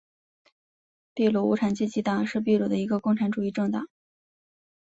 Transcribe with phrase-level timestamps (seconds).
[1.13, 3.87] 秘鲁无产阶级党是秘鲁的一个共产主义政党。